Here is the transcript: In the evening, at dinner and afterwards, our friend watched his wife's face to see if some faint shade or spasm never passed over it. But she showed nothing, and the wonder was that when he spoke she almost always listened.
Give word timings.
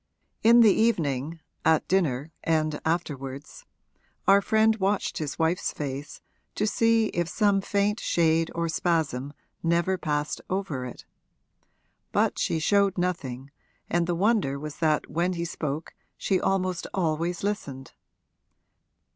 In 0.41 0.61
the 0.61 0.73
evening, 0.73 1.41
at 1.63 1.87
dinner 1.87 2.31
and 2.43 2.81
afterwards, 2.83 3.65
our 4.27 4.41
friend 4.41 4.75
watched 4.77 5.19
his 5.19 5.37
wife's 5.37 5.71
face 5.71 6.21
to 6.55 6.65
see 6.65 7.09
if 7.09 7.29
some 7.29 7.61
faint 7.61 7.99
shade 7.99 8.49
or 8.55 8.67
spasm 8.67 9.31
never 9.61 9.99
passed 9.99 10.41
over 10.49 10.85
it. 10.87 11.05
But 12.11 12.39
she 12.39 12.57
showed 12.57 12.97
nothing, 12.97 13.51
and 13.91 14.07
the 14.07 14.15
wonder 14.15 14.57
was 14.57 14.77
that 14.77 15.07
when 15.07 15.33
he 15.33 15.45
spoke 15.45 15.93
she 16.17 16.39
almost 16.41 16.87
always 16.95 17.43
listened. 17.43 17.93